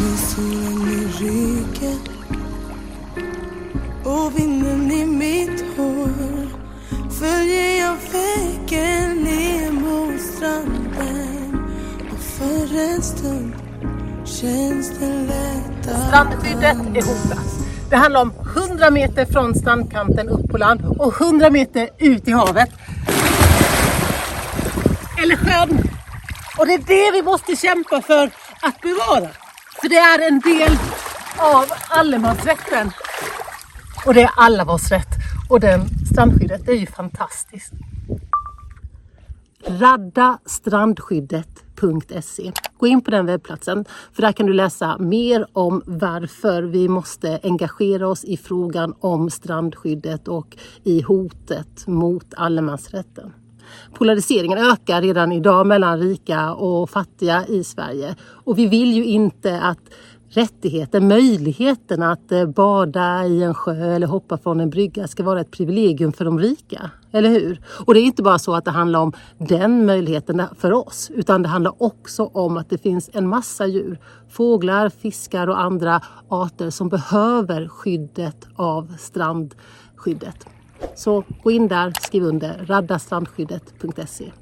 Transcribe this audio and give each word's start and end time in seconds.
Med 0.00 0.18
solen 0.18 0.88
i 0.88 1.24
ryggen 1.24 2.00
och 4.04 4.38
vinden 4.38 4.90
i 4.90 5.06
mitt 5.06 5.64
hår 5.76 6.48
följer 7.10 7.80
jag 7.80 7.96
vägen 8.12 9.16
ner 9.16 9.70
mot 9.70 10.20
stranden 10.20 11.70
och 12.12 12.18
för 12.18 12.78
en 12.78 13.02
stund 13.02 13.54
känns 14.24 14.98
det 14.98 15.06
lätt 15.06 15.88
att 15.88 16.08
Strandskyddet 16.08 16.76
är 16.76 17.02
hotat. 17.02 17.66
Det 17.90 17.96
handlar 17.96 18.20
om 18.20 18.32
100 18.68 18.90
meter 18.90 19.24
från 19.24 19.54
strandkanten 19.54 20.28
upp 20.28 20.50
på 20.50 20.58
land 20.58 20.84
och 20.98 21.20
100 21.20 21.50
meter 21.50 21.88
ut 21.98 22.28
i 22.28 22.32
havet. 22.32 22.70
Eller 25.22 25.36
sjön. 25.36 25.78
Och 26.58 26.66
det 26.66 26.74
är 26.74 26.78
det 26.78 27.12
vi 27.12 27.22
måste 27.22 27.56
kämpa 27.56 28.02
för 28.02 28.30
att 28.62 28.80
bevara. 28.80 29.49
För 29.80 29.88
det 29.88 29.96
är 29.96 30.28
en 30.28 30.40
del 30.40 30.72
av 31.38 31.64
allemansrätten. 31.88 32.90
Och 34.06 34.14
det 34.14 34.22
är 34.22 34.30
alla 34.36 34.64
vårs 34.64 34.90
rätt. 34.90 35.08
Och 35.48 35.60
den 35.60 35.88
strandskyddet 36.12 36.66
det 36.66 36.72
är 36.72 36.76
ju 36.76 36.86
fantastiskt. 36.86 37.72
Raddastrandskyddet.se 39.66 42.52
Gå 42.78 42.86
in 42.86 43.00
på 43.00 43.10
den 43.10 43.26
webbplatsen 43.26 43.84
för 44.12 44.22
där 44.22 44.32
kan 44.32 44.46
du 44.46 44.52
läsa 44.52 44.98
mer 44.98 45.46
om 45.52 45.82
varför 45.86 46.62
vi 46.62 46.88
måste 46.88 47.40
engagera 47.42 48.08
oss 48.08 48.24
i 48.24 48.36
frågan 48.36 48.94
om 49.00 49.30
strandskyddet 49.30 50.28
och 50.28 50.56
i 50.84 51.02
hotet 51.02 51.86
mot 51.86 52.34
allemansrätten. 52.36 53.32
Polariseringen 53.94 54.58
ökar 54.58 55.02
redan 55.02 55.32
idag 55.32 55.66
mellan 55.66 55.98
rika 55.98 56.54
och 56.54 56.90
fattiga 56.90 57.46
i 57.46 57.64
Sverige 57.64 58.16
och 58.20 58.58
vi 58.58 58.66
vill 58.66 58.92
ju 58.92 59.04
inte 59.04 59.60
att 59.60 59.80
rättigheten, 60.30 61.08
möjligheten 61.08 62.02
att 62.02 62.32
eh, 62.32 62.46
bada 62.46 63.26
i 63.26 63.42
en 63.42 63.54
sjö 63.54 63.94
eller 63.94 64.06
hoppa 64.06 64.38
från 64.38 64.60
en 64.60 64.70
brygga 64.70 65.08
ska 65.08 65.22
vara 65.22 65.40
ett 65.40 65.50
privilegium 65.50 66.12
för 66.12 66.24
de 66.24 66.38
rika. 66.38 66.90
Eller 67.12 67.28
hur? 67.28 67.60
Och 67.86 67.94
det 67.94 68.00
är 68.00 68.04
inte 68.04 68.22
bara 68.22 68.38
så 68.38 68.54
att 68.54 68.64
det 68.64 68.70
handlar 68.70 69.00
om 69.00 69.12
den 69.38 69.86
möjligheten 69.86 70.42
för 70.58 70.72
oss, 70.72 71.10
utan 71.14 71.42
det 71.42 71.48
handlar 71.48 71.82
också 71.82 72.24
om 72.24 72.56
att 72.56 72.70
det 72.70 72.78
finns 72.78 73.10
en 73.12 73.28
massa 73.28 73.66
djur, 73.66 73.98
fåglar, 74.30 74.88
fiskar 74.88 75.46
och 75.46 75.60
andra 75.60 76.00
arter 76.28 76.70
som 76.70 76.88
behöver 76.88 77.68
skyddet 77.68 78.46
av 78.56 78.94
strandskyddet. 78.98 80.46
Så 81.00 81.24
gå 81.42 81.50
in 81.50 81.68
där, 81.68 81.92
skriv 82.00 82.22
under 82.22 82.66
raddastrandskyddet.se 82.66 84.32